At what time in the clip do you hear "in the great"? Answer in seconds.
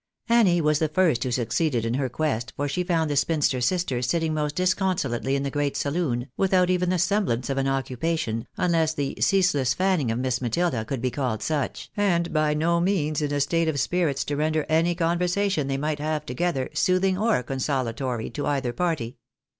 5.35-5.77